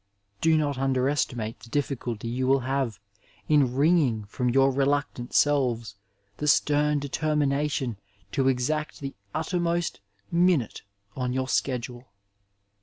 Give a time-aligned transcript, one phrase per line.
[0.41, 2.99] Do not underestimate the difficulty you will have
[3.47, 5.95] in wringing from your rductant selves
[6.37, 7.99] the stem determination
[8.31, 9.99] to exact the uttermost
[10.31, 10.81] minute
[11.15, 12.07] on your schedule.